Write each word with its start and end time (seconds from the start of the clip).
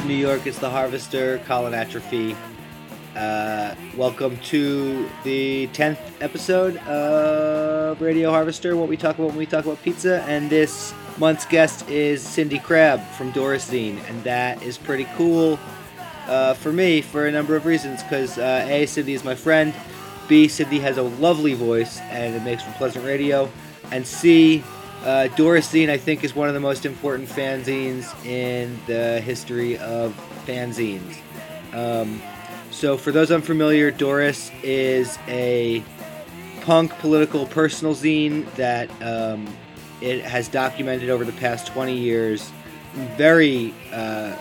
good, 0.00 0.06
New 0.06 0.14
York? 0.14 0.44
It's 0.44 0.58
the 0.58 0.68
Harvester, 0.68 1.38
Colin 1.46 1.72
Atrophy. 1.72 2.34
Uh, 3.14 3.76
welcome 3.96 4.36
to 4.38 5.08
the 5.22 5.68
10th 5.68 6.00
episode 6.20 6.78
of 6.78 8.02
Radio 8.02 8.32
Harvester, 8.32 8.76
what 8.76 8.88
we 8.88 8.96
talk 8.96 9.14
about 9.14 9.28
when 9.28 9.36
we 9.36 9.46
talk 9.46 9.64
about 9.64 9.80
pizza. 9.84 10.24
And 10.26 10.50
this 10.50 10.92
month's 11.16 11.46
guest 11.46 11.88
is 11.88 12.26
Cindy 12.26 12.58
Crabb 12.58 13.06
from 13.10 13.30
Doris 13.30 13.70
Zine, 13.70 14.00
and 14.10 14.20
that 14.24 14.60
is 14.64 14.76
pretty 14.76 15.06
cool 15.14 15.60
uh, 16.26 16.54
for 16.54 16.72
me 16.72 17.00
for 17.00 17.28
a 17.28 17.30
number 17.30 17.54
of 17.54 17.64
reasons. 17.64 18.02
Because, 18.02 18.36
uh, 18.36 18.66
A, 18.68 18.86
Cindy 18.86 19.14
is 19.14 19.22
my 19.22 19.36
friend, 19.36 19.72
B, 20.26 20.48
Cindy 20.48 20.80
has 20.80 20.98
a 20.98 21.02
lovely 21.02 21.54
voice 21.54 22.00
and 22.10 22.34
it 22.34 22.42
makes 22.42 22.64
for 22.64 22.72
pleasant 22.72 23.04
radio, 23.04 23.48
and 23.92 24.04
C, 24.04 24.64
uh, 25.04 25.28
Doris 25.28 25.70
Zine, 25.70 25.90
I 25.90 25.98
think, 25.98 26.24
is 26.24 26.34
one 26.34 26.48
of 26.48 26.54
the 26.54 26.60
most 26.60 26.86
important 26.86 27.28
fanzines 27.28 28.12
in 28.24 28.78
the 28.86 29.20
history 29.20 29.76
of 29.78 30.14
fanzines. 30.46 31.18
Um, 31.72 32.22
so, 32.70 32.96
for 32.96 33.12
those 33.12 33.30
unfamiliar, 33.30 33.90
Doris 33.90 34.50
is 34.62 35.18
a 35.28 35.84
punk 36.62 36.90
political 36.98 37.46
personal 37.46 37.94
zine 37.94 38.50
that 38.54 38.90
um, 39.02 39.46
it 40.00 40.24
has 40.24 40.48
documented 40.48 41.10
over 41.10 41.24
the 41.24 41.32
past 41.32 41.66
20 41.66 41.96
years, 41.96 42.50
very 43.16 43.74
uh, 43.92 44.34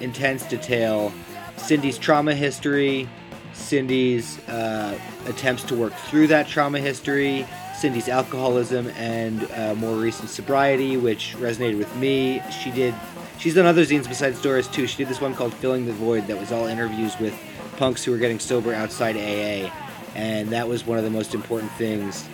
intense 0.00 0.44
detail, 0.44 1.12
Cindy's 1.56 1.98
trauma 1.98 2.34
history, 2.34 3.08
Cindy's 3.54 4.38
uh, 4.48 4.98
attempts 5.26 5.62
to 5.64 5.74
work 5.74 5.94
through 5.94 6.26
that 6.28 6.46
trauma 6.48 6.80
history, 6.80 7.46
Cindy's 7.78 8.08
alcoholism 8.08 8.88
and 8.90 9.50
uh, 9.52 9.74
more 9.74 9.96
recent 9.96 10.28
sobriety, 10.28 10.96
which 10.96 11.34
resonated 11.38 11.78
with 11.78 11.94
me. 11.96 12.42
She 12.62 12.70
did. 12.70 12.94
She's 13.38 13.54
done 13.54 13.66
other 13.66 13.82
zines 13.82 14.08
besides 14.08 14.40
Doris 14.40 14.68
too. 14.68 14.86
She 14.86 14.96
did 14.98 15.08
this 15.08 15.20
one 15.20 15.34
called 15.34 15.54
"Filling 15.54 15.86
the 15.86 15.92
Void" 15.92 16.26
that 16.26 16.38
was 16.38 16.52
all 16.52 16.66
interviews 16.66 17.18
with 17.18 17.34
punks 17.76 18.04
who 18.04 18.12
were 18.12 18.18
getting 18.18 18.38
sober 18.38 18.74
outside 18.74 19.16
AA, 19.16 19.70
and 20.14 20.50
that 20.50 20.68
was 20.68 20.86
one 20.86 20.98
of 20.98 21.04
the 21.04 21.10
most 21.10 21.34
important 21.34 21.70
things 21.72 22.28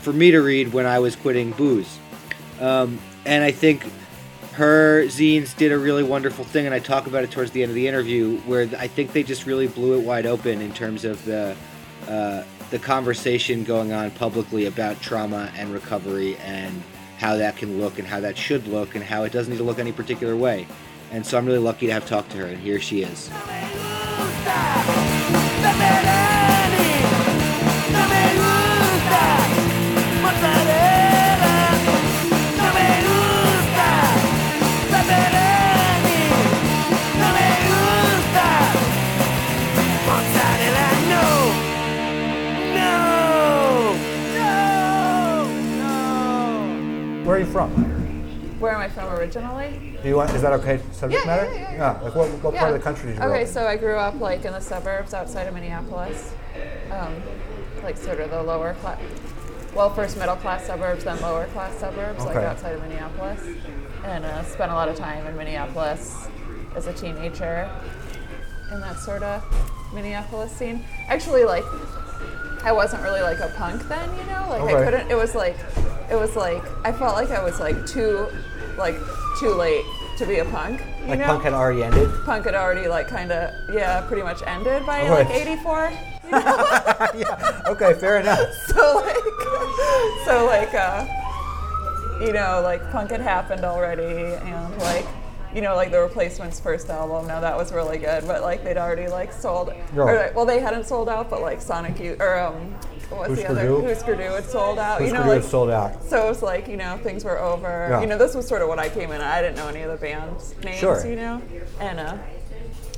for 0.00 0.12
me 0.12 0.30
to 0.30 0.40
read 0.40 0.72
when 0.72 0.86
I 0.86 0.98
was 0.98 1.16
quitting 1.16 1.52
booze. 1.52 1.98
Um, 2.60 2.98
and 3.24 3.42
I 3.42 3.50
think 3.50 3.84
her 4.54 5.04
zines 5.06 5.56
did 5.56 5.72
a 5.72 5.78
really 5.78 6.04
wonderful 6.04 6.44
thing, 6.44 6.64
and 6.64 6.74
I 6.74 6.78
talk 6.78 7.08
about 7.08 7.24
it 7.24 7.32
towards 7.32 7.50
the 7.50 7.62
end 7.62 7.70
of 7.70 7.74
the 7.74 7.88
interview, 7.88 8.38
where 8.42 8.68
I 8.78 8.86
think 8.86 9.12
they 9.12 9.24
just 9.24 9.46
really 9.46 9.66
blew 9.66 9.98
it 9.98 10.04
wide 10.04 10.26
open 10.26 10.60
in 10.60 10.72
terms 10.72 11.04
of 11.04 11.24
the 11.24 11.56
uh, 12.08 12.44
the 12.70 12.78
conversation 12.78 13.64
going 13.64 13.92
on 13.92 14.10
publicly 14.12 14.66
about 14.66 15.00
trauma 15.00 15.50
and 15.56 15.72
recovery 15.72 16.36
and 16.38 16.82
how 17.18 17.36
that 17.36 17.56
can 17.56 17.80
look 17.80 17.98
and 17.98 18.06
how 18.06 18.20
that 18.20 18.36
should 18.36 18.66
look 18.68 18.94
and 18.94 19.04
how 19.04 19.24
it 19.24 19.32
doesn't 19.32 19.52
need 19.52 19.58
to 19.58 19.64
look 19.64 19.78
any 19.78 19.92
particular 19.92 20.36
way. 20.36 20.66
And 21.10 21.24
so 21.26 21.36
I'm 21.38 21.46
really 21.46 21.58
lucky 21.58 21.86
to 21.86 21.92
have 21.92 22.06
talked 22.06 22.30
to 22.32 22.38
her, 22.38 22.46
and 22.46 22.58
here 22.58 22.80
she 22.80 23.02
is. 23.02 23.30
Originally? 49.24 49.96
Do 50.02 50.08
you 50.08 50.16
want? 50.16 50.30
Is 50.30 50.42
that 50.42 50.52
okay? 50.54 50.80
Subject 50.92 51.24
Yeah, 51.24 51.36
matter? 51.36 51.52
yeah, 51.54 51.60
yeah, 51.60 51.74
yeah. 51.96 52.00
Like 52.02 52.14
what, 52.14 52.28
what 52.42 52.54
part 52.54 52.72
of 52.72 52.78
the 52.78 52.82
country 52.84 53.06
did 53.08 53.14
you 53.16 53.20
grow 53.20 53.30
Okay, 53.32 53.42
up 53.42 53.48
in? 53.48 53.52
so 53.52 53.66
I 53.66 53.76
grew 53.76 53.96
up 53.96 54.20
like 54.20 54.44
in 54.44 54.52
the 54.52 54.60
suburbs 54.60 55.14
outside 55.14 55.46
of 55.46 55.54
Minneapolis, 55.54 56.32
um, 56.90 57.14
like 57.82 57.96
sort 57.96 58.20
of 58.20 58.30
the 58.30 58.42
lower 58.42 58.74
class, 58.74 59.00
well, 59.74 59.92
first 59.92 60.16
middle 60.18 60.36
class 60.36 60.66
suburbs, 60.66 61.04
then 61.04 61.20
lower 61.20 61.46
class 61.48 61.74
suburbs, 61.78 62.24
like 62.24 62.36
outside 62.36 62.74
of 62.74 62.82
Minneapolis, 62.82 63.40
and 64.04 64.24
uh, 64.24 64.42
spent 64.44 64.70
a 64.70 64.74
lot 64.74 64.88
of 64.88 64.96
time 64.96 65.26
in 65.26 65.36
Minneapolis 65.36 66.26
as 66.76 66.86
a 66.86 66.92
teenager 66.92 67.70
in 68.72 68.80
that 68.80 68.98
sort 68.98 69.22
of 69.22 69.42
Minneapolis 69.94 70.52
scene. 70.52 70.84
Actually, 71.08 71.44
like 71.44 71.64
I 72.62 72.72
wasn't 72.72 73.02
really 73.02 73.20
like 73.20 73.40
a 73.40 73.52
punk 73.56 73.86
then, 73.88 74.08
you 74.16 74.24
know, 74.26 74.46
like 74.48 74.62
Okay. 74.62 74.74
I 74.76 74.84
couldn't. 74.84 75.10
It 75.10 75.16
was 75.16 75.34
like, 75.34 75.56
it 76.10 76.14
was 76.16 76.34
like 76.36 76.62
I 76.84 76.92
felt 76.92 77.14
like 77.14 77.30
I 77.30 77.42
was 77.44 77.60
like 77.60 77.86
too, 77.86 78.26
like 78.78 78.96
too 79.38 79.50
late 79.54 79.84
to 80.18 80.26
be 80.26 80.38
a 80.38 80.44
punk. 80.46 80.80
You 81.02 81.08
Like 81.10 81.18
know? 81.20 81.26
punk 81.26 81.42
had 81.44 81.52
already 81.52 81.82
ended. 81.84 82.10
punk 82.24 82.44
had 82.44 82.54
already 82.54 82.88
like 82.88 83.08
kind 83.08 83.32
of 83.32 83.50
yeah 83.74 84.00
pretty 84.02 84.22
much 84.22 84.42
ended 84.46 84.84
by 84.86 85.08
Right. 85.08 85.26
like 85.26 85.30
84 85.30 85.92
yeah. 86.32 87.62
Okay, 87.66 87.94
fair 87.94 88.18
enough. 88.20 88.38
so 88.66 88.94
like 88.96 90.24
so 90.24 90.46
like 90.46 90.74
uh 90.74 91.06
you 92.20 92.32
know 92.32 92.60
like 92.62 92.80
punk 92.90 93.10
had 93.10 93.20
happened 93.20 93.64
already 93.64 94.34
and 94.34 94.78
like 94.78 95.04
you 95.54 95.60
know 95.60 95.74
like 95.76 95.90
the 95.90 96.00
replacements 96.00 96.58
first 96.60 96.88
album 96.88 97.26
now 97.26 97.40
that 97.40 97.56
was 97.56 97.72
really 97.72 97.98
good 97.98 98.24
but 98.26 98.40
like 98.42 98.62
they'd 98.64 98.76
already 98.78 99.08
like 99.08 99.32
sold 99.32 99.68
or, 99.96 100.04
Right. 100.04 100.16
like, 100.26 100.34
well 100.36 100.46
they 100.46 100.60
hadn't 100.60 100.84
sold 100.86 101.08
out 101.08 101.28
but 101.28 101.42
like 101.42 101.60
sonic 101.60 101.98
youth 102.00 102.20
or 102.20 102.38
um 102.38 102.74
what's 103.10 103.34
the 103.36 103.46
Husker 103.46 103.48
other? 103.52 103.82
Husker 103.88 104.14
Du 104.16 104.22
had 104.22 104.44
sold 104.44 104.78
out 104.78 105.00
you 105.00 105.06
Husker 105.08 105.18
know 105.18 105.24
Du 105.30 105.34
like 105.40 105.42
sold 105.50 105.70
out. 105.70 106.02
so 106.04 106.24
it 106.26 106.28
was 106.28 106.42
like 106.42 106.68
you 106.68 106.76
know 106.76 106.98
things 106.98 107.24
were 107.24 107.38
over 107.38 107.88
Yeah. 107.90 108.00
you 108.00 108.06
know 108.06 108.18
this 108.18 108.34
was 108.34 108.46
sort 108.48 108.62
of 108.62 108.68
what 108.68 108.78
i 108.78 108.88
came 108.88 109.10
in 109.12 109.20
i 109.20 109.40
didn't 109.42 109.56
know 109.56 109.68
any 109.68 109.82
of 109.82 109.90
the 109.90 109.96
band's 109.98 110.54
names 110.64 110.78
Sure. 110.80 111.04
you 111.06 111.16
know 111.16 111.40
and 111.80 112.00
uh 112.00 112.16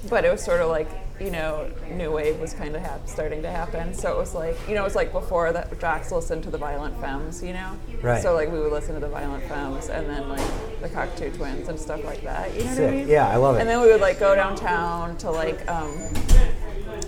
but 0.08 0.24
it 0.24 0.30
was 0.30 0.42
sort 0.42 0.60
of 0.60 0.68
like 0.68 0.88
you 1.18 1.30
know 1.30 1.68
new 1.90 2.12
wave 2.12 2.38
was 2.38 2.52
kind 2.52 2.76
of 2.76 2.82
hap- 2.82 3.08
starting 3.08 3.40
to 3.42 3.50
happen 3.50 3.94
so 3.94 4.12
it 4.12 4.16
was 4.18 4.34
like 4.34 4.56
you 4.68 4.74
know 4.74 4.82
it 4.82 4.84
was 4.84 4.94
like 4.94 5.10
before 5.12 5.50
that 5.52 5.80
jocks 5.80 6.12
listened 6.12 6.42
to 6.42 6.50
the 6.50 6.58
violent 6.58 6.94
femmes 7.00 7.42
you 7.42 7.54
know 7.54 7.72
Right. 8.02 8.22
so 8.22 8.34
like 8.34 8.52
we 8.52 8.58
would 8.60 8.70
listen 8.70 8.94
to 8.94 9.00
the 9.00 9.08
violent 9.08 9.42
femmes 9.44 9.88
and 9.88 10.08
then 10.08 10.28
like 10.28 10.46
the 10.82 10.88
Cocteau 10.90 11.34
Twins 11.34 11.68
and 11.68 11.80
stuff 11.80 12.04
like 12.04 12.22
that 12.22 12.54
you 12.54 12.64
know 12.64 12.70
what 12.70 12.80
i 12.80 12.90
mean 12.90 13.08
Yeah, 13.08 13.28
I 13.28 13.36
love 13.36 13.56
it. 13.56 13.60
and 13.60 13.68
then 13.68 13.80
we 13.80 13.88
would 13.88 14.02
like 14.02 14.18
go 14.20 14.34
downtown 14.34 15.16
to 15.18 15.30
like 15.30 15.66
um 15.70 15.90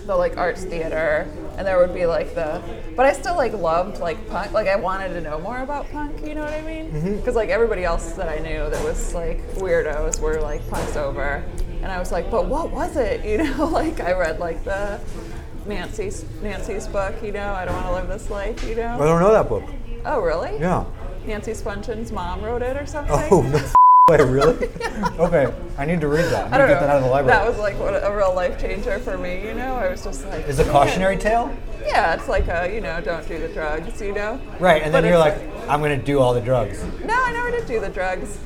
the 0.09 0.15
like 0.15 0.35
arts 0.37 0.63
theater 0.63 1.27
and 1.57 1.67
there 1.67 1.77
would 1.77 1.93
be 1.93 2.05
like 2.07 2.33
the 2.33 2.59
but 2.95 3.05
i 3.05 3.13
still 3.13 3.35
like 3.35 3.53
loved 3.53 3.99
like 3.99 4.17
punk 4.29 4.51
like 4.53 4.67
i 4.67 4.75
wanted 4.75 5.09
to 5.13 5.21
know 5.21 5.39
more 5.39 5.59
about 5.59 5.87
punk 5.91 6.25
you 6.25 6.33
know 6.33 6.43
what 6.43 6.53
i 6.53 6.61
mean 6.61 6.89
Mm-hmm. 6.91 7.15
because 7.17 7.35
like 7.35 7.49
everybody 7.49 7.83
else 7.83 8.13
that 8.13 8.27
i 8.27 8.39
knew 8.39 8.69
that 8.71 8.83
was 8.83 9.13
like 9.13 9.39
weirdos 9.55 10.19
were 10.19 10.41
like 10.41 10.67
punks 10.69 10.95
over 10.95 11.43
and 11.83 11.91
i 11.91 11.99
was 11.99 12.11
like 12.11 12.31
but 12.31 12.45
what 12.47 12.71
was 12.71 12.97
it 12.97 13.23
you 13.29 13.37
know 13.43 13.65
like 13.67 13.99
i 13.99 14.11
read 14.13 14.39
like 14.39 14.63
the 14.63 14.99
nancy's 15.67 16.25
nancy's 16.41 16.87
book 16.87 17.13
you 17.21 17.31
know 17.31 17.53
i 17.53 17.63
don't 17.65 17.75
want 17.75 17.85
to 17.85 17.93
live 17.93 18.07
this 18.07 18.29
life 18.31 18.63
you 18.67 18.75
know. 18.75 18.95
I 18.95 19.05
don't 19.05 19.19
know 19.21 19.31
that 19.31 19.47
book. 19.47 19.63
oh 20.05 20.19
really 20.21 20.57
Yeah. 20.59 20.85
nancy 21.27 21.53
Spungen's 21.53 22.11
mom 22.11 22.41
wrote 22.41 22.63
it 22.63 22.75
or 22.77 22.85
something 22.87 23.15
Oh, 23.31 23.41
no 23.41 23.59
way, 24.09 24.23
really? 24.23 24.69
Okay, 25.19 25.53
I 25.77 25.85
need 25.85 25.99
to 26.01 26.07
read 26.07 26.25
that. 26.25 26.45
I 26.45 26.47
I 26.47 26.49
need 26.49 26.51
to 26.51 26.57
don't 26.59 26.67
get 26.67 26.73
know. 26.75 26.79
that 26.87 26.89
out 26.91 26.97
of 26.97 27.03
the 27.03 27.09
library. 27.09 27.37
That 27.37 27.47
was 27.47 27.57
like 27.57 27.77
what 27.77 27.93
a 27.93 28.13
real 28.15 28.33
life 28.33 28.59
changer 28.59 28.99
for 28.99 29.17
me, 29.17 29.45
you 29.45 29.53
know. 29.53 29.75
I 29.75 29.89
was 29.89 30.03
just 30.03 30.25
like, 30.27 30.47
Is 30.47 30.59
it 30.59 30.67
a 30.67 30.71
cautionary 30.71 31.17
tale? 31.17 31.55
Yeah, 31.85 32.13
it's 32.15 32.27
like 32.29 32.47
a, 32.47 32.73
you 32.73 32.79
know, 32.81 32.99
don't 33.01 33.25
do 33.27 33.37
the 33.39 33.47
drugs, 33.49 34.01
you 34.01 34.13
know? 34.13 34.39
Right, 34.59 34.81
and 34.81 34.93
then 34.93 35.03
But 35.03 35.07
you're 35.09 35.25
it's 35.27 35.41
like, 35.59 35.69
I'm 35.69 35.81
gonna 35.81 36.01
do 36.01 36.19
all 36.19 36.33
the 36.33 36.41
drugs. 36.41 36.81
no, 37.03 37.13
I 37.13 37.31
never 37.33 37.51
did 37.51 37.65
do 37.67 37.79
the 37.81 37.89
drugs. 37.89 38.37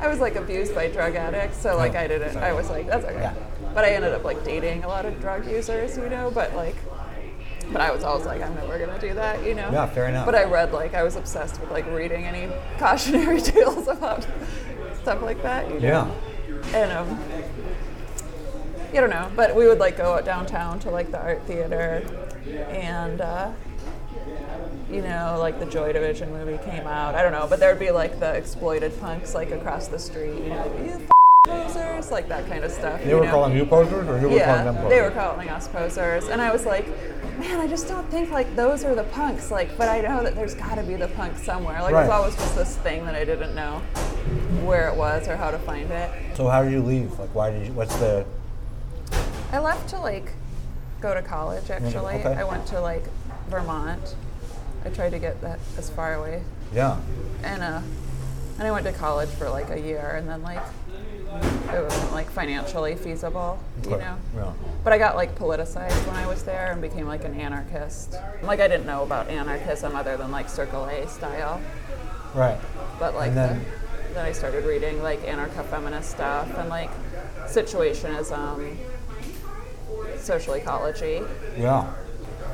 I 0.00 0.06
was 0.08 0.18
like 0.20 0.36
abused 0.36 0.74
by 0.74 0.88
drug 0.88 1.14
addicts, 1.16 1.58
so 1.58 1.76
like 1.76 1.94
Oh, 1.94 1.98
I 1.98 2.08
didn't, 2.08 2.32
sorry. 2.34 2.46
I 2.46 2.52
was 2.52 2.68
like, 2.70 2.86
that's 2.86 3.04
okay. 3.04 3.14
Yeah. 3.20 3.34
But 3.74 3.84
I 3.84 3.90
ended 3.94 4.12
up 4.12 4.24
like 4.24 4.42
dating 4.44 4.82
a 4.84 4.88
lot 4.88 5.06
of 5.06 5.20
drug 5.20 5.48
users, 5.48 5.96
you 5.96 6.08
know, 6.08 6.30
but 6.32 6.54
like, 6.56 6.76
but 7.72 7.80
I 7.80 7.90
was 7.90 8.02
always 8.04 8.26
like, 8.26 8.42
I'm 8.42 8.54
never 8.54 8.78
gonna 8.78 8.98
do 8.98 9.14
that, 9.14 9.44
you 9.44 9.54
know? 9.54 9.70
Yeah, 9.72 9.86
fair 9.86 10.08
enough. 10.08 10.26
But 10.26 10.34
I 10.34 10.44
read 10.44 10.72
like, 10.72 10.94
I 10.94 11.02
was 11.02 11.16
obsessed 11.16 11.60
with 11.60 11.70
like 11.70 11.86
reading 11.86 12.24
any 12.24 12.52
cautionary 12.78 13.40
tales 13.52 13.88
about 13.88 14.26
stuff 15.02 15.22
like 15.22 15.42
that, 15.42 15.68
you 15.68 15.80
know? 15.80 16.14
Yeah. 16.72 16.76
and 16.78 16.92
um, 16.92 17.18
I 18.92 18.94
don't 19.00 19.10
know, 19.10 19.30
but 19.34 19.54
we 19.56 19.66
would 19.66 19.78
like 19.78 19.96
go 19.96 20.14
out 20.14 20.24
downtown 20.24 20.78
to 20.80 20.90
like 20.90 21.10
the 21.10 21.18
art 21.20 21.42
theater, 21.46 22.02
and 22.70 23.20
uh, 23.20 23.50
you 24.90 25.00
know, 25.02 25.36
like 25.40 25.58
the 25.58 25.66
Joy 25.66 25.92
Division 25.92 26.30
movie 26.32 26.58
came 26.64 26.86
out. 26.86 27.14
I 27.14 27.22
don't 27.22 27.32
know, 27.32 27.46
but 27.48 27.58
there 27.58 27.70
would 27.70 27.80
be 27.80 27.90
like 27.90 28.20
the 28.20 28.32
exploited 28.34 28.98
punks 29.00 29.34
like 29.34 29.50
across 29.50 29.88
the 29.88 29.98
street, 29.98 30.34
you 30.42 30.50
know, 30.50 30.66
like, 30.66 30.86
you 30.86 30.92
f- 30.92 31.10
posers, 31.46 32.10
like 32.10 32.28
that 32.28 32.46
kind 32.48 32.64
of 32.64 32.70
stuff. 32.70 33.02
They 33.02 33.10
you 33.10 33.16
were 33.16 33.24
know? 33.24 33.30
calling 33.30 33.56
you 33.56 33.64
posers, 33.64 34.06
or 34.08 34.20
you 34.20 34.28
were 34.28 34.38
calling 34.40 34.64
them 34.66 34.76
posers? 34.76 34.90
they 34.90 35.00
were 35.00 35.10
calling 35.10 35.48
us 35.48 35.68
posers, 35.68 36.28
and 36.28 36.40
I 36.42 36.52
was 36.52 36.66
like, 36.66 36.86
man, 37.38 37.60
I 37.60 37.66
just 37.66 37.88
don't 37.88 38.08
think 38.10 38.30
like 38.30 38.54
those 38.56 38.84
are 38.84 38.94
the 38.94 39.04
punks. 39.04 39.50
Like, 39.50 39.76
but 39.78 39.88
I 39.88 40.02
know 40.02 40.22
that 40.22 40.34
there's 40.36 40.54
got 40.54 40.74
to 40.74 40.82
be 40.82 40.94
the 40.96 41.08
punk 41.08 41.38
somewhere. 41.38 41.80
Like, 41.80 41.92
it 41.92 41.94
Right. 41.96 42.02
was 42.08 42.10
always 42.10 42.36
just 42.36 42.54
this 42.56 42.76
thing 42.76 43.06
that 43.06 43.14
I 43.14 43.24
didn't 43.24 43.54
know 43.54 43.80
where 44.64 44.88
it 44.88 44.96
was 44.96 45.28
or 45.28 45.36
how 45.36 45.50
to 45.50 45.58
find 45.58 45.90
it. 45.90 46.10
So 46.36 46.48
how 46.48 46.62
did 46.62 46.72
you 46.72 46.82
leave? 46.82 47.18
Like, 47.18 47.34
why 47.34 47.50
did 47.50 47.66
you? 47.66 47.72
What's 47.72 47.94
the? 47.96 48.24
I 49.52 49.58
left 49.58 49.88
to 49.90 49.98
like 50.00 50.32
go 51.00 51.14
to 51.14 51.22
college 51.22 51.68
actually. 51.70 52.14
okay. 52.16 52.34
I 52.34 52.44
went 52.44 52.66
to 52.68 52.80
like 52.80 53.04
Vermont. 53.48 54.14
I 54.84 54.88
tried 54.90 55.10
to 55.10 55.18
get 55.18 55.40
that 55.42 55.58
as 55.78 55.90
far 55.90 56.14
away. 56.14 56.42
Yeah. 56.72 57.00
And 57.42 57.62
uh 57.62 57.80
and 58.58 58.68
I 58.68 58.70
went 58.70 58.84
to 58.86 58.92
college 58.92 59.28
for 59.30 59.48
like 59.50 59.70
a 59.70 59.80
year 59.80 60.14
and 60.16 60.28
then 60.28 60.42
like 60.42 60.62
it 61.72 61.82
wasn't 61.82 62.12
like 62.12 62.30
financially 62.30 62.94
feasible, 62.94 63.58
you 63.84 63.90
know. 63.90 64.16
yeah. 64.36 64.52
But 64.84 64.92
I 64.92 64.98
got 64.98 65.16
like 65.16 65.34
politicized 65.34 66.06
when 66.06 66.16
I 66.16 66.26
was 66.26 66.42
there 66.44 66.70
and 66.72 66.80
became 66.82 67.06
like 67.06 67.24
an 67.24 67.34
anarchist. 67.34 68.14
Like 68.42 68.60
I 68.60 68.68
didn't 68.68 68.84
know 68.86 69.02
about 69.02 69.28
anarchism 69.28 69.96
other 69.96 70.16
than 70.18 70.30
like 70.30 70.48
Circle 70.50 70.84
A 70.86 71.08
style, 71.08 71.60
Right. 72.34 72.58
but 72.98 73.14
like 73.14 73.28
And 73.28 73.36
then- 73.36 73.58
the, 73.64 73.81
then 74.14 74.24
I 74.24 74.32
started 74.32 74.64
reading 74.64 75.02
like 75.02 75.22
anarcho-feminist 75.22 76.10
stuff 76.10 76.48
and 76.56 76.68
like 76.68 76.90
situationism, 77.46 78.76
social 80.18 80.54
ecology. 80.54 81.22
Yeah. 81.56 81.92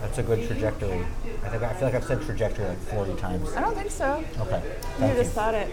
That's 0.01 0.19
a 0.19 0.23
good 0.23 0.47
trajectory. 0.47 1.05
I 1.45 1.49
think 1.49 1.63
I 1.63 1.73
feel 1.75 1.89
like 1.89 1.95
I've 1.95 2.05
said 2.05 2.23
trajectory 2.23 2.67
like 2.67 2.79
40 2.79 3.15
times. 3.17 3.53
I 3.55 3.61
don't 3.61 3.75
think 3.75 3.91
so. 3.91 4.25
Okay. 4.41 4.63
You 5.01 5.15
just 5.15 5.33
thought 5.33 5.55
it. 5.55 5.69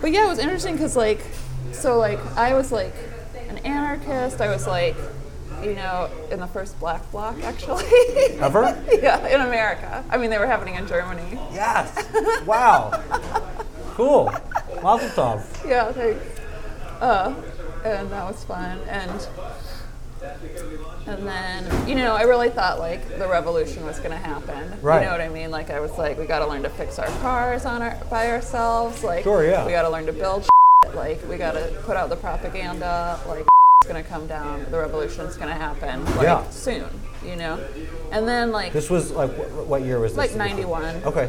But 0.00 0.12
yeah, 0.12 0.26
it 0.26 0.28
was 0.28 0.38
interesting 0.38 0.74
because 0.74 0.96
like, 0.96 1.20
so 1.72 1.98
like 1.98 2.18
I 2.36 2.54
was 2.54 2.70
like 2.70 2.94
an 3.48 3.58
anarchist. 3.58 4.40
I 4.40 4.50
was 4.50 4.66
like, 4.66 4.96
you 5.62 5.74
know, 5.74 6.10
in 6.30 6.40
the 6.40 6.46
first 6.46 6.78
Black 6.78 7.10
Bloc 7.10 7.42
actually. 7.42 7.84
Ever? 8.38 8.80
yeah, 9.02 9.26
in 9.26 9.40
America. 9.40 10.04
I 10.10 10.18
mean, 10.18 10.30
they 10.30 10.38
were 10.38 10.46
happening 10.46 10.74
in 10.76 10.86
Germany. 10.86 11.38
Yes. 11.52 12.06
Wow. 12.46 12.90
cool. 13.98 14.32
Mazel 14.82 15.08
tov. 15.10 15.68
Yeah, 15.68 15.90
thanks. 15.92 16.24
Uh, 17.02 17.34
and 17.84 18.10
that 18.10 18.24
was 18.30 18.44
fun. 18.44 18.78
And 18.88 19.28
and 21.06 21.26
then 21.26 21.88
you 21.88 21.94
know, 21.94 22.14
I 22.14 22.22
really 22.22 22.48
thought 22.50 22.78
like 22.78 23.06
the 23.18 23.28
revolution 23.28 23.84
was 23.84 23.98
going 23.98 24.10
to 24.12 24.16
happen. 24.16 24.72
Right. 24.82 25.00
You 25.00 25.06
know 25.06 25.12
what 25.12 25.20
I 25.20 25.28
mean? 25.28 25.50
Like 25.50 25.70
I 25.70 25.80
was 25.80 25.92
like, 25.98 26.16
we 26.18 26.26
got 26.26 26.38
to 26.40 26.46
learn 26.46 26.62
to 26.62 26.70
fix 26.70 26.98
our 26.98 27.06
cars 27.20 27.64
on 27.64 27.82
our 27.82 27.96
by 28.10 28.30
ourselves. 28.30 29.02
Like 29.04 29.24
Sure, 29.24 29.44
yeah. 29.44 29.66
we 29.66 29.72
got 29.72 29.82
to 29.82 29.90
learn 29.90 30.06
to 30.06 30.12
build. 30.12 30.44
Shit. 30.84 30.94
Like 30.94 31.20
we 31.28 31.36
got 31.36 31.52
to 31.52 31.80
put 31.84 31.96
out 31.96 32.08
the 32.08 32.16
propaganda. 32.16 33.18
Like 33.26 33.46
it's 33.82 33.90
going 33.92 34.02
to 34.02 34.08
come 34.08 34.26
down. 34.26 34.64
The 34.70 34.78
revolution's 34.78 35.36
going 35.36 35.48
to 35.48 35.54
happen. 35.54 36.04
Like 36.16 36.22
Yeah. 36.22 36.48
soon. 36.50 36.88
You 37.24 37.36
know. 37.36 37.60
And 38.12 38.26
then 38.28 38.52
like 38.52 38.72
This 38.72 38.90
was 38.90 39.10
like, 39.10 39.30
what 39.66 39.82
year 39.82 39.98
was 40.00 40.12
this? 40.14 40.18
like 40.18 40.36
91. 40.36 41.02
Okay. 41.04 41.26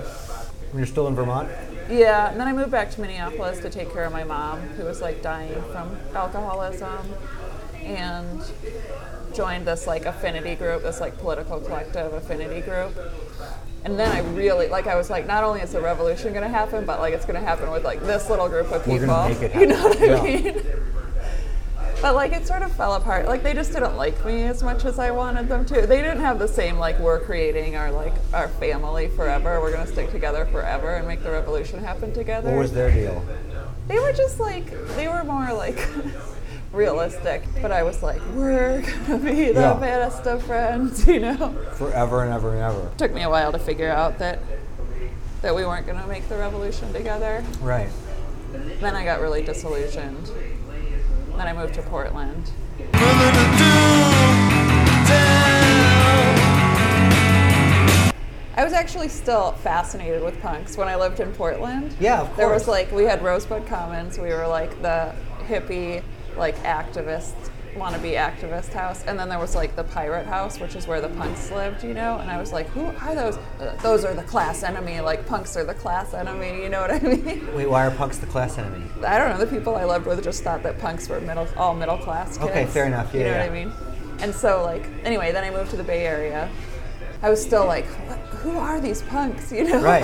When 0.71 0.77
you're 0.77 0.86
still 0.88 1.07
in 1.07 1.16
Vermont? 1.16 1.50
Yeah, 1.89 2.30
and 2.30 2.39
then 2.39 2.47
I 2.47 2.53
moved 2.53 2.71
back 2.71 2.91
to 2.91 3.01
Minneapolis 3.01 3.59
to 3.62 3.69
take 3.69 3.91
care 3.91 4.03
of 4.03 4.12
my 4.13 4.24
mom, 4.24 4.59
who 4.59 4.86
was 4.86 5.01
like 5.01 5.21
dying 5.24 5.53
from 5.71 5.97
alcoholism, 6.13 7.13
and 7.83 8.41
joined 9.33 9.65
this 9.65 9.88
like 9.88 10.06
affinity 10.06 10.56
group, 10.56 10.83
this 10.83 11.00
like 11.01 11.18
political 11.18 11.59
collective 11.59 12.13
affinity 12.13 12.62
group. 12.62 12.95
And 13.86 13.97
then 13.97 14.12
I 14.12 14.19
really 14.33 14.68
like 14.68 14.88
I 14.88 14.95
was 14.95 15.09
like, 15.09 15.25
not 15.25 15.44
only 15.44 15.62
is 15.62 15.71
the 15.71 15.81
revolution 15.81 16.33
gonna 16.33 16.47
happen, 16.50 16.86
but 16.86 17.00
like 17.00 17.13
it's 17.13 17.25
gonna 17.25 17.39
happen 17.39 17.71
with 17.71 17.83
like 17.83 18.01
this 18.01 18.30
little 18.30 18.50
group 18.50 18.71
of 18.71 18.83
people. 18.85 19.00
You 19.59 19.68
know 19.68 19.81
what 19.88 20.01
I 20.01 20.06
Yeah. 20.06 20.24
mean? 20.24 20.62
But 22.01 22.16
like 22.16 22.31
it 22.31 22.48
sort 22.48 22.62
of 22.62 22.72
fell 22.72 22.94
apart. 22.96 23.25
Like 23.25 23.44
they 23.44 23.54
just 23.54 23.74
didn't 23.74 23.98
like 23.98 24.24
me 24.25 24.44
as 24.44 24.63
much 24.63 24.86
as 24.86 25.00
I 25.00 25.12
wanted 25.12 25.50
them 25.50 25.66
to. 25.66 25.86
They 25.86 26.01
didn't 26.01 26.22
have 26.22 26.40
the 26.40 26.48
same 26.48 26.78
like 26.78 26.98
we're 27.00 27.19
creating 27.19 27.75
our 27.75 27.92
like 27.92 28.13
our 28.34 28.48
family 28.48 29.10
forever. 29.10 29.60
We're 29.60 29.72
gonna 29.74 29.88
stick 29.88 30.10
together 30.12 30.46
forever 30.46 30.96
and 30.96 31.07
make 31.07 31.24
the 31.24 31.31
revolution 31.31 31.84
happen 31.84 32.13
together. 32.13 32.50
What 32.51 32.60
was 32.60 32.72
their 32.74 32.92
deal? 32.92 33.25
They 33.88 34.00
were 34.00 34.13
just 34.13 34.40
like 34.40 34.69
they 34.96 35.07
were 35.10 35.24
more 35.25 35.51
like 35.54 35.78
realistic. 36.72 37.44
But 37.62 37.72
I 37.74 37.84
was 37.84 38.02
like, 38.02 38.22
we're 38.34 38.81
gonna 38.81 39.18
be 39.19 39.48
the 39.52 39.60
Yeah. 39.60 39.74
best 39.74 40.25
of 40.25 40.44
friends, 40.44 41.06
you 41.07 41.19
know. 41.19 41.54
Forever 41.74 42.24
and 42.24 42.31
ever 42.31 42.54
and 42.54 42.62
ever. 42.62 42.92
Took 42.98 43.13
me 43.13 43.24
a 43.24 43.30
while 43.30 43.52
to 43.52 43.60
figure 43.60 43.90
out 43.90 44.19
that 44.19 44.40
that 45.42 45.54
we 45.56 45.66
weren't 45.66 45.86
gonna 45.88 46.07
make 46.07 46.28
the 46.30 46.38
revolution 46.38 46.94
together. 46.94 47.44
Right. 47.62 47.90
Then 48.80 48.95
I 48.95 49.04
got 49.04 49.19
really 49.22 49.44
disillusioned. 49.44 50.31
Then 51.39 51.47
I 51.47 51.53
moved 51.53 51.74
to 51.75 51.81
Portland. 51.83 52.51
I 58.57 58.62
was 58.62 58.74
actually 58.74 59.07
still 59.07 59.53
fascinated 59.53 60.21
with 60.21 60.38
punks 60.41 60.75
when 60.75 60.89
I 60.89 60.97
lived 60.97 61.21
in 61.21 61.31
Portland. 61.31 61.95
Yeah, 61.97 62.19
of 62.19 62.27
course. 62.27 62.38
There 62.38 62.50
was 62.50 62.68
like 62.68 62.91
we 62.91 63.06
had 63.06 63.24
Rosebud 63.24 63.68
Commons. 63.68 64.19
We 64.19 64.33
were 64.33 64.47
like 64.47 64.81
the 64.81 65.15
hippie, 65.47 66.03
like 66.36 66.57
activist, 66.63 67.49
wannabe 67.75 68.16
activist 68.18 68.74
house, 68.74 69.04
and 69.06 69.18
then 69.18 69.30
there 69.30 69.39
was 69.39 69.56
like 69.56 69.75
the 69.75 69.83
pirate 69.83 70.25
house, 70.25 70.60
which 70.60 70.75
is 70.75 70.88
where 70.88 71.01
the 71.01 71.10
punks 71.10 71.51
lived, 71.51 71.83
you 71.83 71.94
know. 71.94 72.18
And 72.18 72.30
I 72.30 72.39
was 72.39 72.51
like, 72.51 72.68
who 72.68 72.86
are 72.86 73.16
those? 73.16 73.38
Uh, 73.60 73.75
those 73.81 74.06
are 74.06 74.13
the 74.13 74.24
class 74.24 74.63
enemy. 74.63 75.00
Like 75.01 75.25
punks 75.25 75.56
are 75.57 75.63
the 75.63 75.74
class 75.74 76.13
enemy. 76.13 76.62
You 76.63 76.69
know 76.69 76.81
what 76.81 76.92
I 76.92 77.00
mean? 77.16 77.56
Wait, 77.56 77.69
why 77.69 77.86
are 77.86 77.92
punks 77.92 78.18
the 78.18 78.27
class 78.27 78.57
enemy? 78.57 78.86
I 79.06 79.18
don't 79.18 79.30
know. 79.30 79.38
The 79.38 79.48
people 79.48 79.75
I 79.75 79.86
lived 79.86 80.06
with 80.06 80.24
just 80.24 80.44
thought 80.44 80.63
that 80.63 80.80
punks 80.80 81.07
were 81.10 81.21
middle, 81.21 81.48
all 81.57 81.74
middle 81.75 81.98
class 81.98 82.38
kids. 82.38 82.50
Okay, 82.50 82.66
fair 82.66 82.86
enough. 82.86 83.13
Yeah, 83.13 83.19
you 83.19 83.25
know 83.25 83.31
yeah. 83.31 83.48
what 83.48 83.51
I 83.51 83.66
mean? 83.66 83.74
And 84.21 84.36
so, 84.36 84.63
like, 84.63 84.86
anyway, 85.06 85.31
then 85.31 85.44
I 85.44 85.51
moved 85.51 85.71
to 85.71 85.77
the 85.77 85.83
Bay 85.83 86.06
Area. 86.06 86.50
I 87.21 87.30
was 87.30 87.42
still 87.42 87.66
like, 87.66 87.86
what, 87.86 88.18
who 88.39 88.57
are 88.57 88.80
these 88.80 89.01
punks? 89.04 89.51
You 89.60 89.66
know? 89.66 89.81
Right. 89.81 90.04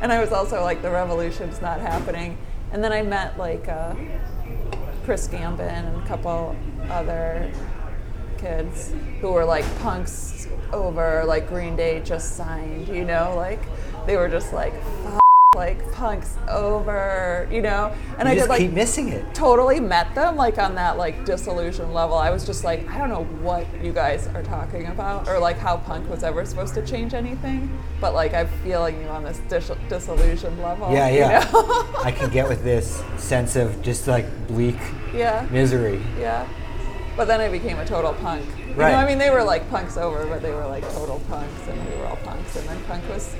and 0.00 0.12
I 0.12 0.20
was 0.20 0.32
also 0.32 0.62
like, 0.62 0.82
the 0.82 0.90
revolution's 0.90 1.60
not 1.60 1.80
happening. 1.80 2.36
And 2.72 2.82
then 2.82 2.92
I 2.92 3.02
met 3.02 3.38
like 3.38 3.68
uh, 3.68 3.94
Chris 5.04 5.28
Gambin 5.28 5.60
and 5.60 6.02
a 6.02 6.06
couple 6.06 6.56
other 6.88 7.52
kids 8.38 8.90
who 9.20 9.32
were 9.32 9.44
like 9.44 9.64
punks 9.80 10.48
over 10.72 11.24
like 11.26 11.46
Green 11.48 11.76
Day 11.76 12.00
just 12.00 12.36
signed. 12.36 12.88
You 12.88 13.04
know, 13.04 13.34
like 13.36 13.60
they 14.06 14.16
were 14.16 14.28
just 14.28 14.52
like. 14.52 14.72
Like 15.54 15.92
punks 15.92 16.36
over, 16.48 17.48
you 17.50 17.62
know, 17.62 17.94
and 18.18 18.28
You 18.28 18.32
I 18.32 18.34
just 18.34 18.46
could 18.46 18.50
like 18.50 18.60
keep 18.60 18.72
missing 18.72 19.08
it. 19.10 19.34
totally 19.34 19.78
met 19.78 20.12
them 20.14 20.34
like 20.36 20.58
on 20.58 20.74
that 20.74 20.96
like 20.98 21.24
disillusion 21.24 21.92
level. 21.94 22.16
I 22.16 22.30
was 22.30 22.44
just 22.44 22.64
like, 22.64 22.88
I 22.90 22.98
don't 22.98 23.08
know 23.08 23.24
what 23.40 23.66
you 23.82 23.92
guys 23.92 24.26
are 24.28 24.42
talking 24.42 24.86
about 24.86 25.28
or 25.28 25.38
like 25.38 25.56
how 25.58 25.76
punk 25.76 26.08
was 26.10 26.24
ever 26.24 26.44
supposed 26.44 26.74
to 26.74 26.84
change 26.84 27.14
anything. 27.14 27.70
But 28.00 28.14
like 28.14 28.34
I'm 28.34 28.48
feeling 28.64 29.00
you 29.00 29.06
on 29.06 29.22
this 29.22 29.40
dis- 29.48 29.70
disillusion 29.88 30.60
level. 30.60 30.92
Yeah, 30.92 31.08
you 31.08 31.18
yeah. 31.20 31.48
know? 31.52 31.86
I 32.02 32.10
can 32.10 32.30
get 32.30 32.48
with 32.48 32.64
this 32.64 33.02
sense 33.16 33.54
of 33.54 33.80
just 33.80 34.08
like 34.08 34.26
bleak 34.48 34.76
yeah. 35.14 35.46
misery. 35.52 36.02
Yeah. 36.18 36.48
But 37.16 37.26
then 37.26 37.40
I 37.40 37.48
became 37.48 37.78
a 37.78 37.86
total 37.86 38.12
punk. 38.14 38.44
You 38.58 38.74
Right. 38.74 38.90
know, 38.90 38.98
I 38.98 39.06
mean 39.06 39.18
they 39.18 39.30
were 39.30 39.44
like 39.44 39.70
punks 39.70 39.96
over, 39.96 40.26
but 40.26 40.42
they 40.42 40.50
were 40.52 40.66
like 40.66 40.82
total 40.94 41.20
punks 41.28 41.68
and 41.68 41.88
we 41.88 41.96
were 41.96 42.06
all 42.06 42.16
punks 42.16 42.56
and 42.56 42.68
then 42.68 42.82
punk 42.88 43.08
was 43.08 43.36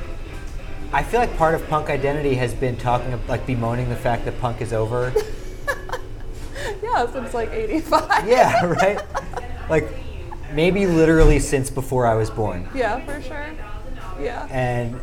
I 0.95 1.03
feel 1.03 1.19
like 1.19 1.37
part 1.37 1.55
of 1.57 1.67
punk 1.69 1.91
identity 1.91 2.37
has 2.37 2.55
been 2.55 2.77
talking, 2.77 3.21
like 3.27 3.47
bemoaning 3.47 3.89
the 3.89 3.97
fact 3.97 4.25
that 4.27 4.41
punk 4.41 4.61
is 4.61 4.73
over. 4.73 5.13
yeah, 6.83 7.11
since 7.11 7.35
like 7.35 7.51
eighty 7.51 7.81
five. 7.81 8.29
yeah, 8.29 8.65
right? 8.65 9.03
Like 9.69 9.89
maybe 10.53 10.87
literally 10.87 11.41
since 11.41 11.69
before 11.69 12.07
I 12.07 12.15
was 12.15 12.31
born. 12.31 12.69
Yeah, 12.75 13.05
for 13.05 13.21
sure. 13.21 13.55
Yeah. 14.21 14.47
And 14.51 15.01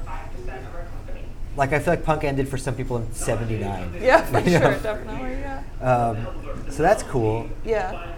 like 1.58 1.74
I 1.74 1.80
feel 1.80 1.94
like 1.94 2.06
punk 2.06 2.24
ended 2.24 2.48
for 2.48 2.58
some 2.58 2.74
people 2.76 2.96
in 2.98 3.12
79. 3.12 3.96
Yeah, 4.02 4.24
for 4.24 4.40
You 4.50 4.60
know? 4.60 4.72
sure, 4.72 4.80
definitely, 4.80 5.32
yeah. 5.32 5.64
Um, 5.82 6.28
so 6.72 6.82
that's 6.84 7.04
cool. 7.04 7.50
Yeah. 7.66 8.14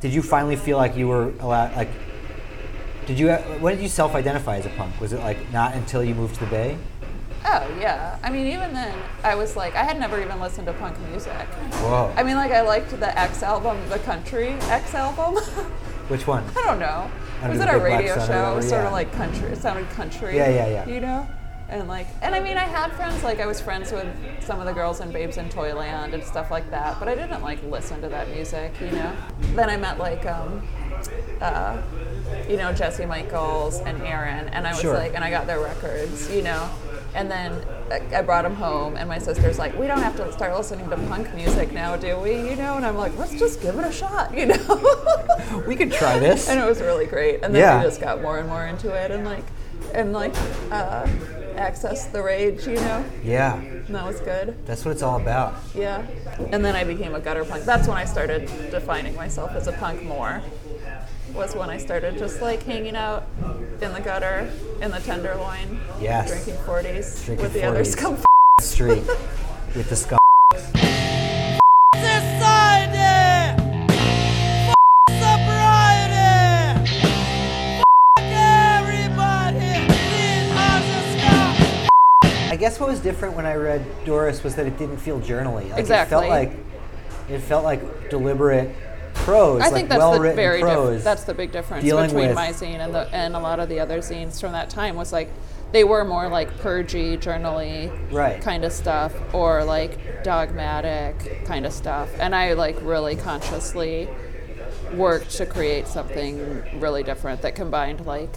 Did 0.00 0.12
you 0.12 0.22
finally 0.22 0.56
feel 0.56 0.76
like 0.76 0.96
you 0.96 1.08
were 1.08 1.32
allowed, 1.40 1.76
like, 1.76 1.88
did 3.10 3.18
you, 3.18 3.32
when 3.58 3.74
did 3.74 3.82
you 3.82 3.88
self 3.88 4.14
identify 4.14 4.58
as 4.58 4.66
a 4.66 4.68
punk? 4.70 5.00
Was 5.00 5.12
it 5.12 5.18
like 5.18 5.52
not 5.52 5.74
until 5.74 6.04
you 6.04 6.14
moved 6.14 6.34
to 6.36 6.40
the 6.44 6.46
Bay? 6.46 6.78
Oh 7.44 7.76
yeah. 7.80 8.16
I 8.22 8.30
mean, 8.30 8.46
even 8.46 8.72
then, 8.72 8.96
I 9.24 9.34
was 9.34 9.56
like, 9.56 9.74
I 9.74 9.82
had 9.82 9.98
never 9.98 10.22
even 10.22 10.38
listened 10.38 10.68
to 10.68 10.72
punk 10.74 10.96
music. 11.08 11.32
Whoa. 11.82 12.12
I 12.16 12.22
mean, 12.22 12.36
like, 12.36 12.52
I 12.52 12.60
liked 12.60 12.90
the 12.90 13.18
X 13.18 13.42
album, 13.42 13.76
the 13.88 13.98
country 13.98 14.50
X 14.50 14.94
album. 14.94 15.42
Which 16.08 16.28
one? 16.28 16.44
I 16.56 16.62
don't 16.62 16.78
know. 16.78 17.10
Under 17.42 17.58
was 17.58 17.66
it 17.66 17.74
a 17.74 17.80
radio 17.80 18.14
show? 18.14 18.20
It 18.20 18.26
was 18.26 18.28
whatever, 18.28 18.62
sort 18.62 18.80
yeah. 18.82 18.86
of 18.86 18.92
like 18.92 19.12
country. 19.12 19.48
It 19.50 19.58
sounded 19.58 19.90
country. 19.90 20.36
Yeah, 20.36 20.48
yeah, 20.48 20.68
yeah. 20.68 20.86
You 20.86 21.00
know. 21.00 21.28
And 21.68 21.88
like, 21.88 22.06
and 22.22 22.32
I 22.32 22.38
mean, 22.38 22.56
I 22.56 22.64
had 22.64 22.92
friends. 22.92 23.24
Like, 23.24 23.40
I 23.40 23.46
was 23.46 23.60
friends 23.60 23.90
with 23.90 24.08
some 24.40 24.60
of 24.60 24.66
the 24.66 24.72
girls 24.72 25.00
in 25.00 25.10
Babes 25.10 25.36
in 25.36 25.48
Toyland 25.48 26.14
and 26.14 26.22
stuff 26.22 26.52
like 26.52 26.70
that. 26.70 27.00
But 27.00 27.08
I 27.08 27.16
didn't 27.16 27.42
like 27.42 27.60
listen 27.64 28.00
to 28.02 28.08
that 28.08 28.28
music. 28.28 28.72
You 28.80 28.92
know. 28.92 29.16
Then 29.56 29.68
I 29.68 29.76
met 29.76 29.98
like, 29.98 30.26
um, 30.26 30.62
uh, 31.40 31.80
you 32.48 32.56
know, 32.56 32.72
Jesse 32.72 33.06
Michaels 33.06 33.80
and 33.80 34.00
Aaron, 34.02 34.48
and 34.48 34.66
I 34.66 34.70
was 34.72 34.80
Sure. 34.80 34.94
like, 34.94 35.14
and 35.14 35.22
I 35.24 35.30
got 35.30 35.46
their 35.46 35.60
records. 35.60 36.30
You 36.30 36.42
know. 36.42 36.68
And 37.12 37.28
then 37.28 37.52
I- 38.14 38.22
brought 38.22 38.42
them 38.44 38.54
home, 38.54 38.96
and 38.96 39.08
my 39.08 39.18
sister's 39.18 39.58
like, 39.58 39.76
"We 39.76 39.88
don't 39.88 40.00
have 40.00 40.14
to 40.18 40.32
start 40.32 40.56
listening 40.56 40.88
to 40.90 40.96
punk 40.96 41.34
music 41.34 41.72
now, 41.72 41.96
do 41.96 42.16
we?" 42.18 42.36
You 42.50 42.54
know, 42.54 42.74
and 42.76 42.86
I'm 42.86 42.96
like, 42.96 43.18
"Let's 43.18 43.34
just 43.36 43.60
give 43.60 43.76
it 43.80 43.84
a 43.84 43.90
shot," 43.90 44.32
you 44.36 44.46
know. 44.46 44.96
We 45.66 45.74
could 45.74 45.90
try 45.92 46.18
this. 46.20 46.48
and 46.48 46.60
it 46.60 46.64
was 46.66 46.80
really 46.80 47.06
great. 47.06 47.42
And 47.42 47.52
then 47.52 47.62
Yeah. 47.62 47.78
we 47.78 47.84
just 47.84 48.00
got 48.00 48.22
more 48.22 48.38
and 48.38 48.48
more 48.48 48.64
into 48.64 48.92
it, 48.94 49.10
and 49.10 49.24
like, 49.24 49.42
and 49.92 50.12
like, 50.12 50.32
uh, 50.70 51.04
access 51.56 52.06
the 52.06 52.22
rage, 52.22 52.64
you 52.66 52.76
know. 52.76 53.04
Yeah, 53.24 53.54
And 53.56 53.86
that 53.94 54.06
was 54.06 54.20
good. 54.20 54.54
that's 54.66 54.84
what 54.84 54.92
it's 54.92 55.02
all 55.02 55.20
about. 55.20 55.54
Yeah. 55.74 56.02
And 56.52 56.64
then 56.64 56.76
I 56.76 56.84
became 56.84 57.14
a 57.16 57.20
gutter 57.20 57.44
punk. 57.44 57.64
That's 57.64 57.88
when 57.88 57.96
I 57.98 58.04
started 58.04 58.48
defining 58.70 59.16
myself 59.16 59.50
as 59.56 59.66
a 59.66 59.72
punk 59.72 60.04
more 60.04 60.42
was 61.34 61.54
when 61.54 61.70
I 61.70 61.78
started 61.78 62.18
just 62.18 62.42
like 62.42 62.62
hanging 62.62 62.96
out 62.96 63.26
in 63.80 63.92
the 63.92 64.00
gutter, 64.00 64.50
in 64.80 64.90
the 64.90 65.00
tenderloin, 65.00 65.80
yes. 66.00 66.30
drinking 66.30 66.62
40s 66.64 67.24
drinking 67.24 67.42
with 67.42 67.52
the 67.52 67.60
40s. 67.60 67.68
other 67.68 67.84
scum 67.84 68.18
street 68.60 69.04
with 69.74 69.88
the 69.88 69.96
scum. 69.96 70.18
I 82.50 82.56
guess 82.60 82.78
what 82.78 82.90
was 82.90 83.00
different 83.00 83.36
when 83.36 83.46
I 83.46 83.54
read 83.54 83.86
Doris 84.04 84.44
was 84.44 84.54
that 84.56 84.66
it 84.66 84.76
didn't 84.78 84.98
feel 84.98 85.20
journaly. 85.20 85.70
Like 85.70 85.78
exactly. 85.78 86.16
It 86.16 86.20
felt 86.20 86.28
like 86.28 86.52
it 87.30 87.38
felt 87.40 87.64
like 87.64 88.10
deliberate 88.10 88.74
prose, 89.30 89.60
I 89.62 89.64
like 89.66 89.72
think 89.74 89.88
that's 89.88 89.98
well 89.98 90.12
the 90.20 90.32
very 90.34 90.60
diff- 90.62 91.04
that's 91.04 91.24
the 91.24 91.34
big 91.34 91.52
difference 91.52 91.84
between 91.84 92.34
my 92.34 92.48
zine 92.50 92.80
and 92.80 92.94
the 92.94 93.08
and 93.14 93.34
a 93.34 93.38
lot 93.40 93.60
of 93.60 93.68
the 93.68 93.80
other 93.80 93.98
zines 93.98 94.40
from 94.40 94.52
that 94.52 94.70
time 94.70 94.96
was 94.96 95.12
like 95.12 95.30
they 95.72 95.84
were 95.84 96.04
more 96.04 96.28
like 96.28 96.58
purgy, 96.58 97.16
journally 97.16 97.92
Right. 98.10 98.42
kind 98.42 98.64
of 98.64 98.72
stuff, 98.72 99.12
or 99.32 99.62
like 99.64 100.24
dogmatic 100.24 101.44
kind 101.44 101.64
of 101.64 101.72
stuff. 101.72 102.08
And 102.18 102.34
I 102.34 102.54
like 102.54 102.76
really 102.82 103.14
consciously 103.14 104.08
worked 104.94 105.30
to 105.36 105.46
create 105.46 105.86
something 105.86 106.80
really 106.80 107.04
different 107.04 107.42
that 107.42 107.54
combined 107.54 108.04
like 108.04 108.30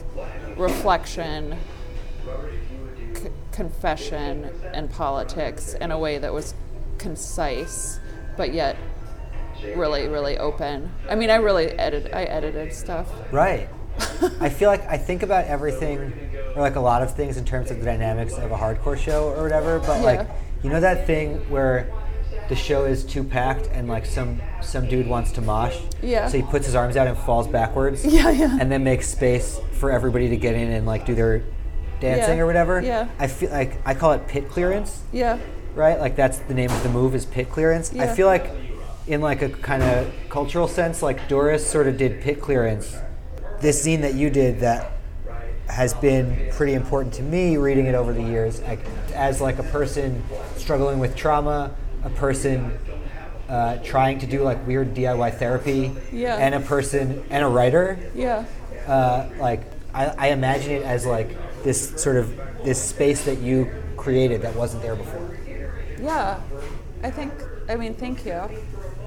reflection, 0.55 1.57
c- 3.15 3.29
confession, 3.51 4.51
and 4.73 4.91
politics 4.91 5.73
in 5.73 5.89
a 5.89 5.97
way 5.97 6.19
that 6.19 6.31
was 6.33 6.53
concise, 6.99 7.99
but 8.37 8.53
yet 8.53 8.77
really, 9.75 10.07
really 10.07 10.37
open. 10.37 10.91
I 11.09 11.15
mean, 11.15 11.29
I 11.29 11.35
really 11.35 11.67
edit. 11.71 12.11
I 12.13 12.23
edited 12.23 12.73
stuff. 12.73 13.09
Right. 13.31 13.69
I 14.39 14.49
feel 14.49 14.69
like 14.69 14.85
I 14.87 14.97
think 14.97 15.23
about 15.23 15.45
everything, 15.55 15.99
or 16.55 16.61
like 16.61 16.75
a 16.75 16.79
lot 16.81 17.01
of 17.03 17.15
things 17.15 17.37
in 17.37 17.45
terms 17.45 17.71
of 17.71 17.79
the 17.79 17.85
dynamics 17.85 18.33
of 18.37 18.51
a 18.51 18.55
hardcore 18.57 18.97
show 18.97 19.29
or 19.29 19.43
whatever. 19.43 19.79
But 19.79 20.01
like, 20.01 20.27
you 20.63 20.69
know 20.69 20.79
that 20.79 21.05
thing 21.07 21.37
where 21.49 21.91
the 22.49 22.55
show 22.55 22.85
is 22.85 23.05
too 23.05 23.23
packed 23.23 23.67
and 23.71 23.87
like 23.87 24.05
some 24.05 24.41
some 24.61 24.87
dude 24.87 25.07
wants 25.07 25.31
to 25.33 25.41
mosh. 25.41 25.77
Yeah. 26.01 26.27
So 26.27 26.37
he 26.37 26.43
puts 26.43 26.65
his 26.65 26.75
arms 26.75 26.97
out 26.97 27.07
and 27.07 27.17
falls 27.17 27.47
backwards. 27.47 28.03
Yeah, 28.13 28.31
yeah. 28.31 28.57
And 28.59 28.71
then 28.71 28.83
makes 28.83 29.07
space 29.07 29.59
for 29.73 29.91
everybody 29.91 30.29
to 30.29 30.37
get 30.37 30.55
in 30.55 30.71
and 30.71 30.85
like 30.85 31.05
do 31.05 31.15
their 31.15 31.43
dancing 32.01 32.37
Yeah. 32.37 32.43
or 32.43 32.45
whatever. 32.47 32.81
Yeah. 32.81 33.07
I 33.19 33.27
feel 33.27 33.49
like 33.51 33.79
I 33.85 33.93
call 33.93 34.11
it 34.13 34.27
pit 34.27 34.49
clearance 34.49 35.01
Yeah. 35.13 35.37
right? 35.75 35.99
Like 35.99 36.15
that's 36.17 36.39
the 36.39 36.53
name 36.53 36.69
of 36.71 36.81
the 36.83 36.89
move 36.89 37.15
is 37.15 37.25
pit 37.25 37.49
clearance. 37.49 37.93
Yeah. 37.93 38.03
I 38.03 38.07
feel 38.15 38.27
like 38.27 38.49
in 39.07 39.21
like 39.21 39.41
a 39.41 39.49
kind 39.49 39.83
of 39.83 40.11
cultural 40.29 40.67
sense, 40.67 41.01
like 41.01 41.27
Doris 41.27 41.65
sort 41.69 41.87
of 41.87 41.97
did 41.97 42.21
pit 42.21 42.41
clearance. 42.41 42.95
This 43.59 43.85
zine 43.85 44.01
that 44.01 44.13
you 44.15 44.29
did 44.29 44.59
that 44.61 44.91
has 45.67 45.93
been 45.93 46.49
pretty 46.53 46.73
important 46.73 47.13
to 47.15 47.23
me 47.23 47.57
reading 47.57 47.85
it 47.85 47.95
over 47.95 48.13
the 48.13 48.21
years 48.21 48.59
as 49.13 49.41
like 49.41 49.59
a 49.59 49.63
person 49.63 50.23
struggling 50.57 50.99
with 50.99 51.15
trauma, 51.15 51.73
a 52.03 52.09
person 52.11 52.77
uh, 53.49 53.77
trying 53.77 54.19
to 54.19 54.25
do 54.27 54.43
like 54.43 54.65
weird 54.67 54.93
DIY 54.93 55.37
therapy, 55.37 55.91
Yeah. 56.11 56.37
and 56.37 56.55
a 56.55 56.59
person 56.59 57.23
and 57.29 57.43
a 57.43 57.47
writer 57.47 57.97
Yeah. 58.15 58.45
uh, 58.87 59.29
like 59.39 59.61
I, 59.93 60.07
I 60.07 60.27
imagine 60.29 60.71
it 60.71 60.83
as 60.83 61.05
like 61.05 61.35
this 61.63 62.01
sort 62.01 62.17
of 62.17 62.35
this 62.63 62.81
space 62.81 63.23
that 63.25 63.39
you 63.39 63.69
created 63.95 64.41
that 64.41 64.55
wasn't 64.55 64.81
there 64.81 64.95
before. 64.95 65.37
Yeah. 66.01 66.39
I 67.03 67.11
think. 67.11 67.31
I 67.69 67.75
mean, 67.75 67.93
thank 67.93 68.25
you. 68.25 68.41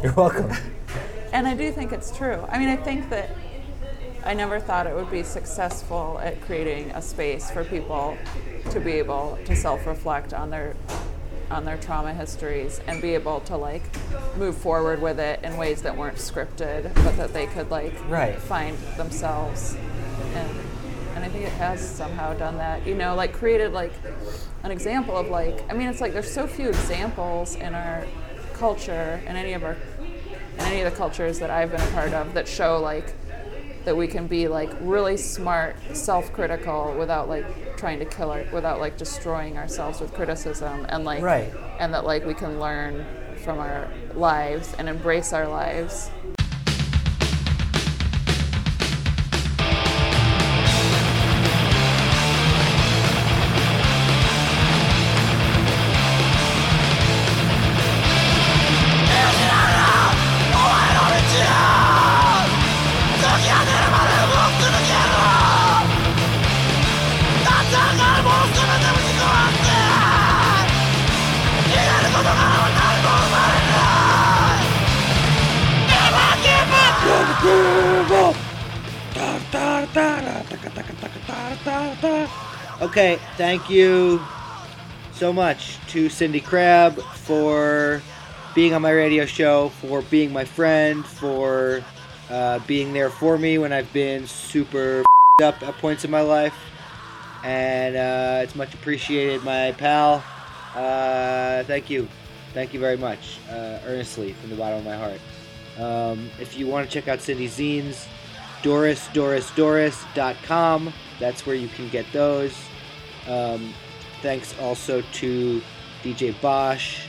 You're 0.06 0.14
welcome. 0.14 0.52
And 1.32 1.48
I 1.48 1.54
do 1.56 1.72
think 1.72 1.90
it's 1.90 2.16
true. 2.16 2.46
I 2.48 2.60
mean, 2.60 2.68
I 2.68 2.76
think 2.76 3.10
that 3.10 3.28
I 4.24 4.34
never 4.34 4.60
thought 4.60 4.86
it 4.86 4.94
would 4.94 5.10
be 5.10 5.24
successful 5.24 6.20
at 6.22 6.40
creating 6.42 6.92
a 6.92 7.02
space 7.02 7.50
for 7.50 7.64
people 7.64 8.16
to 8.70 8.78
be 8.78 8.92
able 8.92 9.36
to 9.46 9.56
self-reflect 9.56 10.32
on 10.32 10.50
their 10.50 10.76
on 11.50 11.64
their 11.64 11.76
trauma 11.76 12.14
histories 12.14 12.80
and 12.86 13.02
be 13.02 13.14
able 13.14 13.40
to 13.40 13.56
like 13.56 13.82
move 14.36 14.56
forward 14.56 15.02
with 15.02 15.18
it 15.18 15.40
in 15.42 15.56
ways 15.56 15.82
that 15.82 15.96
weren't 15.96 16.18
scripted, 16.18 16.84
but 17.02 17.16
that 17.16 17.32
they 17.32 17.48
could 17.48 17.68
like 17.72 17.92
Right. 18.08 18.38
find 18.38 18.78
themselves. 18.96 19.76
And 20.34 20.50
and 21.16 21.24
I 21.24 21.28
think 21.28 21.46
it 21.46 21.52
has 21.54 21.80
somehow 21.80 22.32
done 22.34 22.58
that. 22.58 22.86
You 22.86 22.94
know, 22.94 23.16
like 23.16 23.32
created 23.32 23.72
like 23.72 23.92
an 24.62 24.70
example 24.70 25.16
of 25.16 25.30
like 25.30 25.68
I 25.68 25.74
mean, 25.74 25.88
it's 25.88 26.00
like 26.00 26.12
there's 26.12 26.32
so 26.32 26.46
few 26.46 26.68
examples 26.68 27.56
in 27.56 27.74
our 27.74 28.04
culture 28.56 29.20
and 29.26 29.36
any 29.36 29.52
of 29.52 29.62
our 29.62 29.76
in 30.58 30.64
any 30.64 30.80
of 30.80 30.90
the 30.90 30.96
cultures 30.96 31.38
that 31.38 31.50
I've 31.50 31.70
been 31.70 31.80
a 31.80 31.90
part 31.92 32.12
of 32.12 32.34
that 32.34 32.48
show 32.48 32.78
like 32.80 33.14
that 33.84 33.96
we 33.96 34.08
can 34.08 34.26
be 34.26 34.48
like 34.48 34.70
really 34.80 35.16
smart, 35.16 35.76
self-critical 35.94 36.96
without 36.98 37.28
like 37.28 37.76
trying 37.76 38.00
to 38.00 38.04
kill 38.04 38.30
our, 38.32 38.44
without 38.52 38.80
like 38.80 38.96
destroying 38.98 39.56
ourselves 39.56 40.00
with 40.00 40.12
criticism 40.12 40.86
and 40.88 41.04
like 41.04 41.22
Right. 41.22 41.52
and 41.78 41.94
that 41.94 42.04
like 42.04 42.24
we 42.26 42.34
can 42.34 42.58
learn 42.58 43.06
from 43.44 43.58
our 43.60 43.88
lives 44.14 44.74
and 44.78 44.88
embrace 44.88 45.32
our 45.32 45.46
lives. 45.46 46.10
Okay, 82.80 83.18
thank 83.36 83.70
you 83.70 84.20
so 85.12 85.32
much 85.32 85.78
to 85.88 86.08
Cindy 86.08 86.40
Crabb 86.40 87.00
for 87.00 88.02
being 88.54 88.74
on 88.74 88.82
my 88.82 88.90
radio 88.90 89.24
show, 89.24 89.68
for 89.68 90.02
being 90.02 90.32
my 90.32 90.44
friend, 90.44 91.04
for 91.04 91.82
uh, 92.30 92.58
being 92.66 92.92
there 92.92 93.10
for 93.10 93.38
me 93.38 93.58
when 93.58 93.72
I've 93.72 93.92
been 93.92 94.26
super 94.26 95.04
up 95.42 95.62
at 95.62 95.76
points 95.78 96.04
in 96.04 96.10
my 96.10 96.20
life. 96.20 96.54
And 97.44 97.96
uh, 97.96 98.40
it's 98.42 98.54
much 98.54 98.74
appreciated, 98.74 99.44
my 99.44 99.72
pal. 99.72 100.24
Uh, 100.74 101.64
thank 101.64 101.88
you. 101.88 102.08
Thank 102.52 102.74
you 102.74 102.80
very 102.80 102.96
much, 102.96 103.38
uh, 103.50 103.80
earnestly, 103.84 104.32
from 104.32 104.50
the 104.50 104.56
bottom 104.56 104.78
of 104.78 104.84
my 104.84 104.96
heart. 104.96 105.20
Um, 105.78 106.30
if 106.40 106.58
you 106.58 106.66
want 106.66 106.88
to 106.88 106.92
check 106.92 107.08
out 107.08 107.20
Cindy's 107.20 107.56
zines, 107.56 108.06
dorisdorisdoris.com. 108.66 110.92
That's 111.20 111.46
where 111.46 111.54
you 111.54 111.68
can 111.68 111.88
get 111.88 112.04
those. 112.12 112.52
Um, 113.28 113.72
thanks 114.22 114.58
also 114.58 115.02
to 115.02 115.62
DJ 116.02 116.34
Bosch 116.40 117.06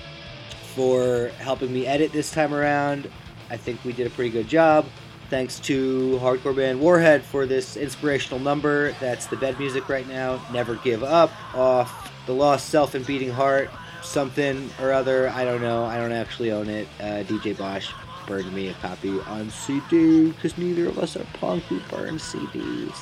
for 0.76 1.30
helping 1.40 1.74
me 1.74 1.88
edit 1.88 2.14
this 2.14 2.30
time 2.30 2.54
around. 2.54 3.10
I 3.50 3.58
think 3.58 3.84
we 3.84 3.92
did 3.92 4.06
a 4.06 4.12
pretty 4.12 4.30
good 4.30 4.48
job. 4.48 4.86
Thanks 5.32 5.60
to 5.62 6.20
hardcore 6.22 6.56
band 6.56 6.80
Warhead 6.80 7.24
for 7.24 7.48
this 7.48 7.76
inspirational 7.76 8.40
number. 8.40 8.92
That's 9.00 9.26
the 9.26 9.36
bed 9.36 9.58
music 9.58 9.90
right 9.90 10.08
now. 10.08 10.40
Never 10.54 10.76
Give 10.76 11.04
Up 11.04 11.32
off 11.56 12.14
The 12.28 12.34
Lost 12.34 12.70
Self 12.70 12.94
and 12.94 13.04
Beating 13.06 13.32
Heart. 13.32 13.72
Something 14.04 14.70
or 14.80 14.92
other. 14.92 15.30
I 15.30 15.44
don't 15.44 15.62
know. 15.62 15.84
I 15.84 15.98
don't 15.98 16.12
actually 16.12 16.52
own 16.52 16.70
it. 16.70 16.88
Uh, 17.00 17.24
DJ 17.24 17.58
Bosch 17.58 17.92
burned 18.28 18.54
me 18.54 18.68
a 18.68 18.74
copy 18.76 19.20
on 19.22 19.50
CD 19.50 20.32
because 20.32 20.58
neither 20.58 20.88
of 20.88 21.00
us 21.00 21.16
are 21.16 21.26
punk 21.34 21.64
who 21.64 21.80
burn 21.90 22.16
CDs. 22.16 22.94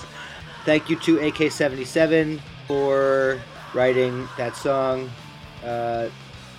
Thank 0.63 0.89
you 0.89 0.95
to 0.99 1.17
AK77 1.17 2.39
for 2.67 3.41
writing 3.73 4.27
that 4.37 4.55
song. 4.55 5.09
Uh, 5.63 6.09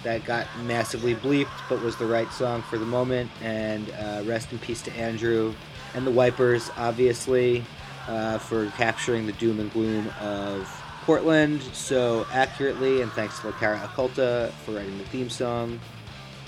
that 0.03 0.25
got 0.25 0.47
massively 0.63 1.17
bleeped, 1.17 1.49
but 1.69 1.83
was 1.83 1.97
the 1.97 2.07
right 2.07 2.31
song 2.33 2.63
for 2.63 2.79
the 2.79 2.87
moment. 2.87 3.31
And 3.43 3.91
uh, 3.91 4.23
rest 4.25 4.53
in 4.53 4.59
peace 4.61 4.81
to 4.83 4.93
Andrew 4.93 5.53
and 5.95 6.07
the 6.07 6.11
Wipers, 6.13 6.71
obviously, 6.77 7.65
uh, 8.07 8.39
for 8.39 8.67
capturing 8.73 9.27
the 9.27 9.33
doom 9.33 9.59
and 9.59 9.73
gloom 9.73 10.13
of 10.21 10.69
Portland 11.03 11.61
so 11.73 12.25
accurately. 12.33 13.03
And 13.03 13.11
thanks 13.13 13.41
to 13.41 13.49
La 13.49 13.59
Cara 13.59 13.79
Occulta 13.79 14.51
for 14.65 14.73
writing 14.73 14.97
the 14.99 15.05
theme 15.05 15.31
song 15.31 15.81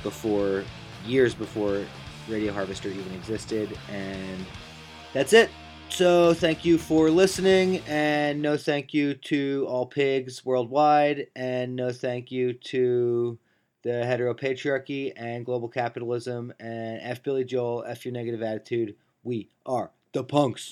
before 0.05 0.65
years 1.05 1.35
before 1.35 1.85
Radio 2.29 2.53
Harvester 2.53 2.89
even 2.89 3.13
existed. 3.15 3.77
And 3.91 4.47
that's 5.13 5.33
it. 5.33 5.51
So 5.91 6.35
thank 6.35 6.67
you 6.67 6.77
for 6.77 7.11
listening, 7.11 7.83
and 7.89 8.43
no 8.43 8.59
thank 8.59 8.93
you 8.93 9.15
to 9.15 9.65
all 9.69 9.87
pigs 9.87 10.45
worldwide, 10.45 11.29
and 11.35 11.75
no 11.77 11.93
thank 11.93 12.31
you 12.31 12.53
to 12.53 13.39
the 13.83 13.91
heteropatriarchy 13.91 15.15
and 15.17 15.47
global 15.47 15.69
capitalism, 15.69 16.53
and 16.61 17.01
F 17.03 17.23
Billy 17.23 17.45
Joel, 17.45 17.85
F 17.87 18.05
your 18.05 18.13
negative 18.13 18.43
attitude. 18.43 18.97
We 19.25 19.49
are 19.65 19.91
the 20.13 20.25
punks. 20.25 20.67